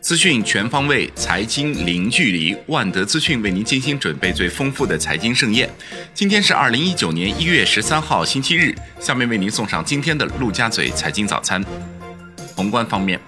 [0.00, 2.56] 资讯全方位，财经零距离。
[2.66, 5.70] 万德资讯为您精心准备最丰富的财经盛宴。
[6.12, 8.74] 今天是二零一九年一月十三号，星期日。
[8.98, 11.64] 下面为您送上今天的陆家嘴财经早餐。
[12.56, 13.20] 宏观方面，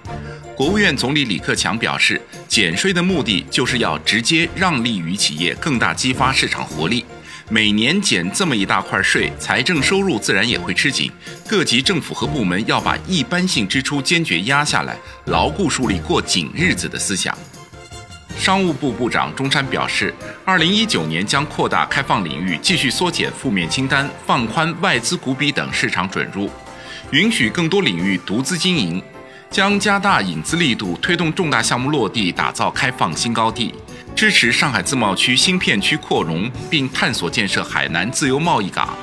[0.56, 7.04] 国务院总理李克强表示，减税的目的就是要直接让利于企业，更大激发市场活力。
[7.52, 11.12] 每年减这么一大块税，财政收入自然也会吃紧。
[11.46, 17.36] 各级政府和部门要把一般性支出坚决压下来，牢固树立过紧日子的思想。
[18.38, 20.14] 商务部部长钟山表示，
[20.46, 26.48] 二零一九年将扩大开放领域，继续缩减负面清单，放宽外资股比等市场准入，
[27.10, 29.02] 允许更多领域独资经营，
[29.50, 33.74] 将加大引资力度，推动重大项目落地，打造开放新高地。
[34.14, 38.96] 支持上海自贸区新片区扩容，并探索建设海南自由贸易港。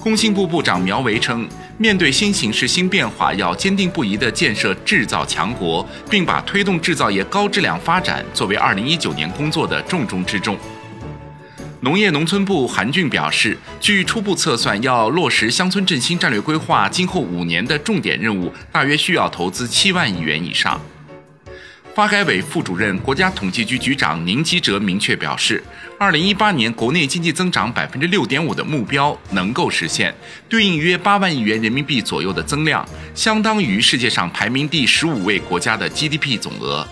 [0.00, 10.56] 工信部部长苗圩称，面对新形势新变化，要坚定不移地建设制造强国，并把推动制造业高质量发展作为2019年工作的重中之重。
[11.80, 20.80] 农业农村部韩俊表示，据初步测算，要落实乡村振兴战略规划今后五年的重点任务，大约需要投资七万亿元以上。
[21.98, 25.60] 发改委副主任、国家统计局局长宁吉喆明确表示，
[25.98, 30.14] 二零一八年国内经济增长百分之六点五的目标能够实现，
[30.48, 36.86] 对应约八万亿元人民币左右的增量，相当于世界上排名第十五位国家的 GDP 总额。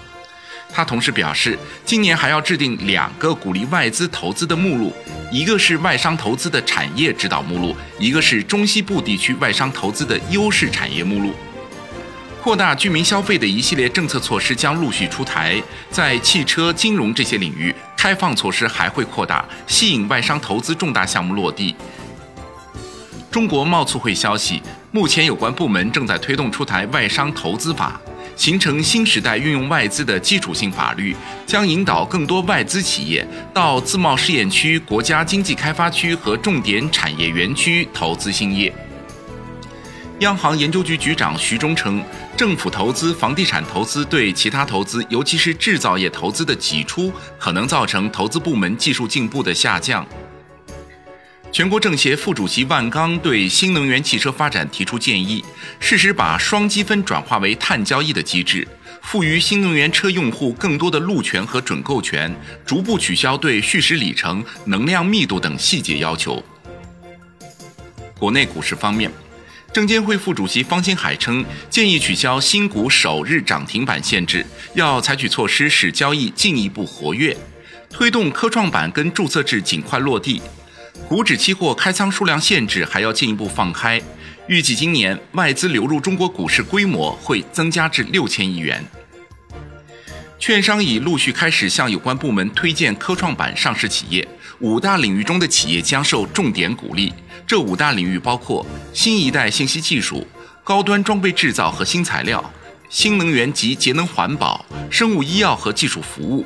[0.72, 4.92] 他同时表示，今年还要制定两个鼓励外资投资的目录，
[5.30, 11.32] 一个是外商投资的产业指导目录，一个是中西部地区外商投资的优势产业目录。
[12.46, 21.74] 扩大居民消费的一系列政策措施将陆续出台，在汽车、金融这些领域，开放措施还会扩大，吸引外商投资重大项目落地。
[23.32, 28.00] 中国贸促会消息，目前有关部门正在推动出台外商投资法，
[28.36, 31.16] 形成新时代运用外资的基础性法律，
[31.48, 38.72] 将引导更多外资企业到自贸试验区、国家经济开发区和重点产业园区投资兴业。
[40.20, 42.02] 央行研究局局长徐忠称，
[42.38, 50.06] 政府投资、房地产投资对其他投资，尤其是制造业投资的挤出，可能造成投资部门技术进步的下降。
[51.52, 55.44] 全国政协副主席万钢对新能源汽车发展提出建议，
[55.80, 58.66] 适时把双积分转化为碳交易的机制，
[59.02, 62.34] 赋予新能源车用户更多的路权和准购权，
[62.64, 66.42] 逐步取消对续驶里程、能量密度等细节要求。
[68.18, 69.12] 国内股市方面。
[69.72, 74.44] 证监会副主席方星海称，建议取消新股首日涨停板限制，
[74.74, 77.36] 要采取措施使交易进一步活跃，
[77.90, 80.40] 推动科创板跟注册制尽快落地。
[81.08, 84.00] 股指期货开仓数量限制还要进一步放开，
[84.48, 88.82] 预计今年外资流入中国股市规模会增加至六千亿元。
[90.38, 94.26] 券商已陆续开始向有关部门推荐科创板上市企业，
[94.60, 97.12] 五大领域中的企业将受重点鼓励。
[97.46, 100.26] 这五大领域包括新一代信息技术、
[100.64, 102.52] 高端装备制造和新材料、
[102.88, 106.44] 新能源及节能环保、生物医药和技术服务。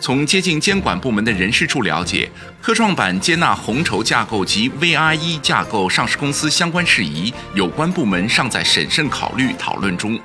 [0.00, 2.30] 从接近监管部门的人事处了解，
[2.62, 10.18] 科创板接纳红筹架构及 VIE 架构上市公司相关事宜，有关部门尚在审慎考虑讨论中。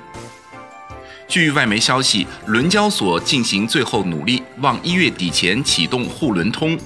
[1.28, 6.78] 据外媒消息，伦交所进行最后努力，望一月底前启动沪伦通。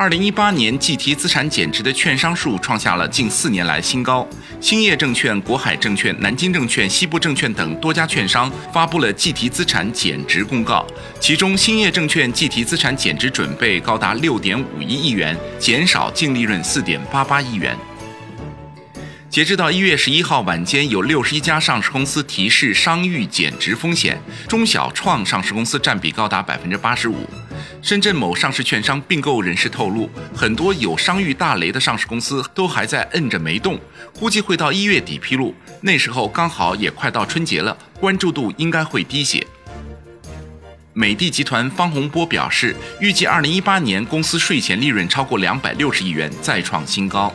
[0.00, 4.26] 二零一八年计提资产减值的券商数创下了近四年来新高，
[4.58, 10.86] 兴业证券、国海证券、南京证券、西部证券等多家券商发布了计提资产减值公告，
[11.20, 17.76] 其中兴业证券计提资产减值准备高达六点五一亿元，减少净利润四点八八亿元。
[19.30, 27.14] 截止到一月十一号晚间，有六十一家上市公司提示商誉减值风险，中小创上市公司占比高达百分之八十五。
[27.80, 33.78] 深圳某上市券商并购人士透露，很多有商誉大雷的上市公司都还在摁着没动，
[34.18, 39.46] 估计会到一月底披露，那时候刚好也快到春节了，关注度应该会低些。
[40.92, 47.32] 美的集团方洪波表示，预计二零一八年公司税前利润超过两百六十亿元，再创新高。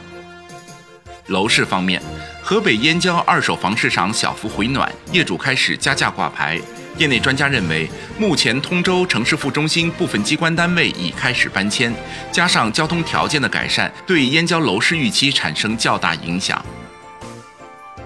[1.28, 2.00] 楼市方面，
[2.44, 6.62] 河北燕郊二手房市场小幅回暖，业主开始加价挂牌。
[6.98, 7.90] 业内专家认为，
[8.20, 11.92] 目前通州城市副中心部分机关单位已开始搬迁，
[12.32, 16.64] 加上交通条件的改善，对燕郊楼市预期产生较大影响。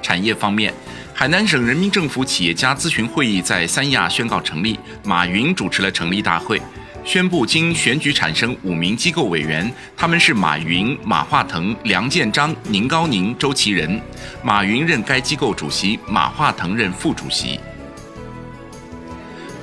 [0.01, 0.73] 产业方面，
[1.13, 6.61] 海南省人民政府企业家咨询会议在三亚宣告成立，马云主持了成立大会。
[7.09, 9.67] 宣布经选举产生五名机构委员，
[9.97, 13.99] 他们是马云、马化腾、梁建章、宁高宁、周其仁。
[14.43, 17.59] 马云任该机构主席，马化腾任副主席。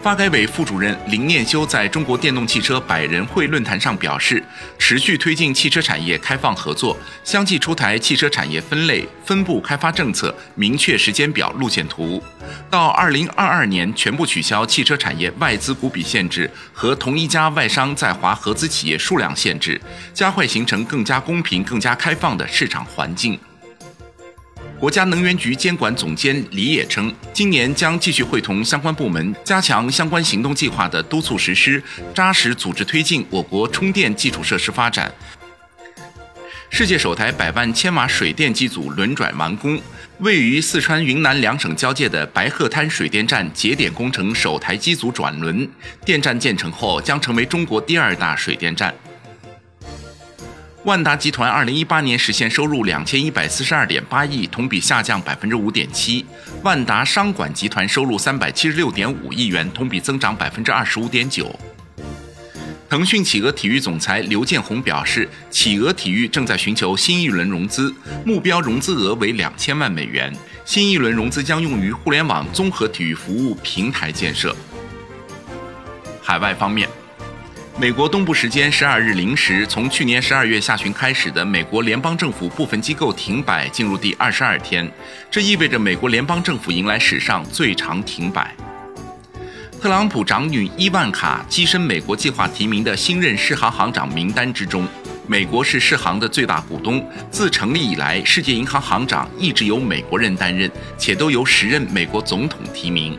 [0.06, 4.40] 发改委副主任林念修在中国电动汽车百人会论坛上表示，
[4.78, 12.22] 持续推进汽车产业开放合作，相继出台汽车产业分类分布开发政策，明确时间表、路线图，
[12.70, 19.80] 到二零二二年全部取消汽车产业外资股比限制和同一家外商在华合资企业数量限制，
[20.14, 23.36] 加快形成更加公平、更加开放的市场环境。
[24.78, 31.82] 国家能源局监管总监李野称，今年将继续会同相关部门，加强相关行动计划的督促实施，
[32.14, 35.10] 扎实组织推进我国充电基础设施发展。
[36.68, 39.80] 世界首台百万千瓦水电机组轮转完工，
[40.18, 45.66] 位于四川、云南两省交界的白鹤滩水电站节点工程首台机组转轮，
[46.04, 48.94] 电站建成后将成为中国第二大水电站。
[50.86, 56.24] 万达集团二零一八年实现收入两千一百四十二点八亿，同比下降百分之五点七。
[56.62, 61.52] 万达商管集团收入三百七十六点五亿元，同比增长百分之二十五点九。
[62.88, 67.92] 腾讯企鹅体育总裁刘建宏表示，企鹅体育正在寻求新一轮融资，
[68.24, 70.32] 目标融资额为两千万美元。
[70.64, 74.54] 新一轮融资将用于互联网综合体育服务平台建设。
[76.22, 76.88] 海外方面。
[77.78, 84.90] 美国东部时间十二日零时，从去年十二月下旬开始的美国联邦政府部分机构停摆进入第二十二天，
[85.30, 88.56] 这意味着美国联邦政府迎来史上最长停摆。
[89.78, 94.88] 特朗普长女伊万卡跻身美国计划提名的新任世行行长名单之中。
[95.26, 103.18] 美国是世行的最大股东，自成立以来，世界银行行长一直由美国人担任，且都由时任美国总统提名。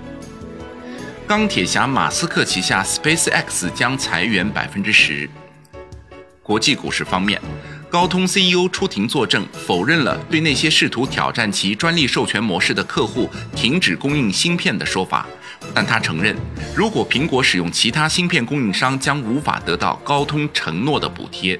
[1.27, 5.29] 钢铁侠马斯克旗下 SpaceX 将裁员百分之十。
[6.41, 7.41] 国际股市方面，
[7.89, 15.27] 高通 CEO 出庭作证，否认了对那些试图挑战其专利授权模式的客户停止供应芯片的说法，
[15.73, 16.33] 但他承认，
[16.73, 21.59] 如果苹果使用其他芯片供应商，将无法得到高通承诺的补贴。